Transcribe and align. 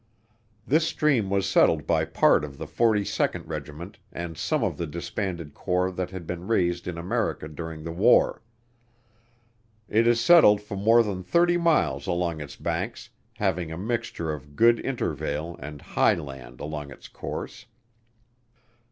This 0.65 0.87
stream 0.87 1.29
was 1.29 1.47
settled 1.47 1.85
by 1.85 2.05
part 2.05 2.43
of 2.43 2.57
the 2.57 2.65
42d 2.65 3.43
Regiment 3.47 3.99
and 4.11 4.35
some 4.35 4.63
of 4.63 4.75
the 4.75 4.87
disbanded 4.87 5.53
corps 5.53 5.91
that 5.91 6.09
had 6.09 6.25
been 6.25 6.47
raised 6.47 6.87
in 6.87 6.97
America 6.97 7.47
during 7.47 7.83
the 7.83 7.91
war. 7.91 8.41
It 9.87 10.07
is 10.07 10.19
settled 10.19 10.59
for 10.59 10.75
more 10.75 11.03
than 11.03 11.21
thirty 11.21 11.57
miles 11.57 12.07
along 12.07 12.41
its 12.41 12.55
banks, 12.55 13.11
having 13.35 13.71
a 13.71 13.77
mixture 13.77 14.33
of 14.33 14.55
good 14.55 14.79
intervale 14.79 15.55
and 15.59 15.79
high 15.83 16.15
land 16.15 16.59
along 16.61 16.89
its 16.89 17.07
course. 17.07 17.67